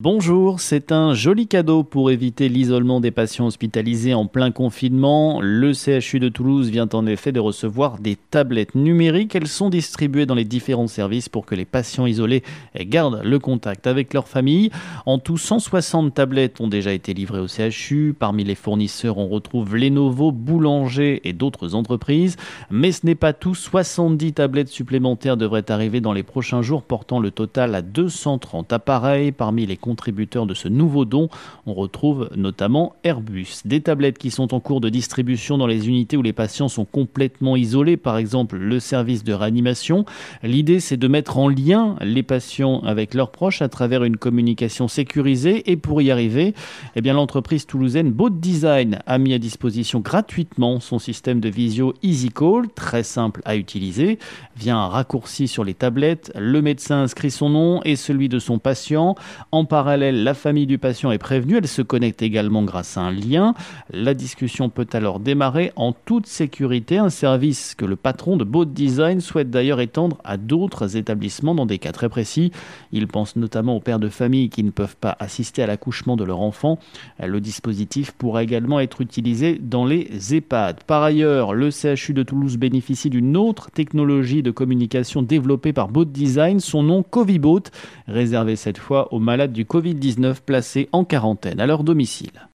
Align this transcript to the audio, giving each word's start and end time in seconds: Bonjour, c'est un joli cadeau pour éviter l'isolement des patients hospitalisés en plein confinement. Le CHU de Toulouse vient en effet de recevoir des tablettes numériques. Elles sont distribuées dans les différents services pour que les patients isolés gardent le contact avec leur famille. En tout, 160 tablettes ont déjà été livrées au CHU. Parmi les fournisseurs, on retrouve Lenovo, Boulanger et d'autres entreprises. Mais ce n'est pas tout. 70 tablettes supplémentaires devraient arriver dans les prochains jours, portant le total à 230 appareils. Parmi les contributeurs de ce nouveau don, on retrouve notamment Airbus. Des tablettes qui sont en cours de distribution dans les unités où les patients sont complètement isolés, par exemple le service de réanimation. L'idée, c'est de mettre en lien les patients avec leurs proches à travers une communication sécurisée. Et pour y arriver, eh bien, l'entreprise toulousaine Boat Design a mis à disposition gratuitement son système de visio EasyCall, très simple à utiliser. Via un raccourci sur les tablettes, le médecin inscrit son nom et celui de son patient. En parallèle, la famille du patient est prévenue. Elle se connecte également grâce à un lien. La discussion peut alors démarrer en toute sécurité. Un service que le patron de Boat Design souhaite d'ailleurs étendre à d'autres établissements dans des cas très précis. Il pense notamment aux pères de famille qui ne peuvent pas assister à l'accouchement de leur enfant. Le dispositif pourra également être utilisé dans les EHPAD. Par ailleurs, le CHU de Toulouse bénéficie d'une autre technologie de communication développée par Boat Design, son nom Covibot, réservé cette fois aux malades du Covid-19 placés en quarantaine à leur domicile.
Bonjour, 0.00 0.60
c'est 0.60 0.92
un 0.92 1.12
joli 1.12 1.48
cadeau 1.48 1.82
pour 1.82 2.12
éviter 2.12 2.48
l'isolement 2.48 3.00
des 3.00 3.10
patients 3.10 3.46
hospitalisés 3.46 4.14
en 4.14 4.26
plein 4.26 4.52
confinement. 4.52 5.40
Le 5.42 5.72
CHU 5.72 6.20
de 6.20 6.28
Toulouse 6.28 6.70
vient 6.70 6.88
en 6.92 7.04
effet 7.04 7.32
de 7.32 7.40
recevoir 7.40 7.98
des 7.98 8.14
tablettes 8.14 8.76
numériques. 8.76 9.34
Elles 9.34 9.48
sont 9.48 9.70
distribuées 9.70 10.24
dans 10.24 10.36
les 10.36 10.44
différents 10.44 10.86
services 10.86 11.28
pour 11.28 11.44
que 11.44 11.56
les 11.56 11.64
patients 11.64 12.06
isolés 12.06 12.44
gardent 12.78 13.22
le 13.24 13.40
contact 13.40 13.88
avec 13.88 14.14
leur 14.14 14.28
famille. 14.28 14.70
En 15.04 15.18
tout, 15.18 15.36
160 15.36 16.14
tablettes 16.14 16.60
ont 16.60 16.68
déjà 16.68 16.92
été 16.92 17.12
livrées 17.12 17.40
au 17.40 17.48
CHU. 17.48 18.14
Parmi 18.16 18.44
les 18.44 18.54
fournisseurs, 18.54 19.18
on 19.18 19.26
retrouve 19.26 19.74
Lenovo, 19.74 20.30
Boulanger 20.30 21.22
et 21.24 21.32
d'autres 21.32 21.74
entreprises. 21.74 22.36
Mais 22.70 22.92
ce 22.92 23.04
n'est 23.04 23.16
pas 23.16 23.32
tout. 23.32 23.56
70 23.56 24.34
tablettes 24.34 24.68
supplémentaires 24.68 25.36
devraient 25.36 25.72
arriver 25.72 26.00
dans 26.00 26.12
les 26.12 26.22
prochains 26.22 26.62
jours, 26.62 26.84
portant 26.84 27.18
le 27.18 27.32
total 27.32 27.74
à 27.74 27.82
230 27.82 28.72
appareils. 28.72 29.32
Parmi 29.32 29.66
les 29.66 29.76
contributeurs 29.88 30.44
de 30.44 30.52
ce 30.52 30.68
nouveau 30.68 31.06
don, 31.06 31.30
on 31.64 31.72
retrouve 31.72 32.28
notamment 32.36 32.94
Airbus. 33.04 33.62
Des 33.64 33.80
tablettes 33.80 34.18
qui 34.18 34.30
sont 34.30 34.52
en 34.52 34.60
cours 34.60 34.82
de 34.82 34.90
distribution 34.90 35.56
dans 35.56 35.66
les 35.66 35.88
unités 35.88 36.18
où 36.18 36.22
les 36.22 36.34
patients 36.34 36.68
sont 36.68 36.84
complètement 36.84 37.56
isolés, 37.56 37.96
par 37.96 38.18
exemple 38.18 38.58
le 38.58 38.80
service 38.80 39.24
de 39.24 39.32
réanimation. 39.32 40.04
L'idée, 40.42 40.80
c'est 40.80 40.98
de 40.98 41.08
mettre 41.08 41.38
en 41.38 41.48
lien 41.48 41.96
les 42.02 42.22
patients 42.22 42.80
avec 42.80 43.14
leurs 43.14 43.30
proches 43.30 43.62
à 43.62 43.70
travers 43.70 44.04
une 44.04 44.18
communication 44.18 44.88
sécurisée. 44.88 45.70
Et 45.70 45.78
pour 45.78 46.02
y 46.02 46.10
arriver, 46.10 46.52
eh 46.94 47.00
bien, 47.00 47.14
l'entreprise 47.14 47.64
toulousaine 47.64 48.12
Boat 48.12 48.30
Design 48.30 48.98
a 49.06 49.16
mis 49.16 49.32
à 49.32 49.38
disposition 49.38 50.00
gratuitement 50.00 50.80
son 50.80 50.98
système 50.98 51.40
de 51.40 51.48
visio 51.48 51.94
EasyCall, 52.02 52.68
très 52.74 53.04
simple 53.04 53.40
à 53.46 53.56
utiliser. 53.56 54.18
Via 54.54 54.76
un 54.76 54.88
raccourci 54.88 55.48
sur 55.48 55.64
les 55.64 55.74
tablettes, 55.74 56.30
le 56.36 56.60
médecin 56.60 57.02
inscrit 57.02 57.30
son 57.30 57.48
nom 57.48 57.80
et 57.84 57.96
celui 57.96 58.28
de 58.28 58.38
son 58.38 58.58
patient. 58.58 59.14
En 59.52 59.64
parallèle, 59.78 60.24
la 60.24 60.34
famille 60.34 60.66
du 60.66 60.76
patient 60.76 61.12
est 61.12 61.18
prévenue. 61.18 61.56
Elle 61.56 61.68
se 61.68 61.82
connecte 61.82 62.20
également 62.20 62.64
grâce 62.64 62.96
à 62.96 63.02
un 63.02 63.12
lien. 63.12 63.54
La 63.92 64.12
discussion 64.12 64.70
peut 64.70 64.88
alors 64.92 65.20
démarrer 65.20 65.70
en 65.76 65.92
toute 65.92 66.26
sécurité. 66.26 66.98
Un 66.98 67.10
service 67.10 67.76
que 67.76 67.84
le 67.84 67.94
patron 67.94 68.36
de 68.36 68.42
Boat 68.42 68.64
Design 68.64 69.20
souhaite 69.20 69.50
d'ailleurs 69.50 69.80
étendre 69.80 70.18
à 70.24 70.36
d'autres 70.36 70.96
établissements 70.96 71.54
dans 71.54 71.64
des 71.64 71.78
cas 71.78 71.92
très 71.92 72.08
précis. 72.08 72.50
Il 72.90 73.06
pense 73.06 73.36
notamment 73.36 73.76
aux 73.76 73.80
pères 73.80 74.00
de 74.00 74.08
famille 74.08 74.50
qui 74.50 74.64
ne 74.64 74.72
peuvent 74.72 74.96
pas 74.96 75.16
assister 75.20 75.62
à 75.62 75.68
l'accouchement 75.68 76.16
de 76.16 76.24
leur 76.24 76.40
enfant. 76.40 76.80
Le 77.24 77.40
dispositif 77.40 78.10
pourra 78.10 78.42
également 78.42 78.80
être 78.80 79.00
utilisé 79.00 79.60
dans 79.62 79.86
les 79.86 80.34
EHPAD. 80.34 80.82
Par 80.88 81.04
ailleurs, 81.04 81.54
le 81.54 81.70
CHU 81.70 82.14
de 82.14 82.24
Toulouse 82.24 82.56
bénéficie 82.56 83.10
d'une 83.10 83.36
autre 83.36 83.70
technologie 83.70 84.42
de 84.42 84.50
communication 84.50 85.22
développée 85.22 85.72
par 85.72 85.86
Boat 85.86 86.06
Design, 86.06 86.58
son 86.58 86.82
nom 86.82 87.04
Covibot, 87.04 87.62
réservé 88.08 88.56
cette 88.56 88.78
fois 88.78 89.14
aux 89.14 89.20
malades 89.20 89.52
du 89.52 89.67
Covid-19 89.68 90.40
placés 90.44 90.88
en 90.92 91.04
quarantaine 91.04 91.60
à 91.60 91.66
leur 91.66 91.84
domicile. 91.84 92.48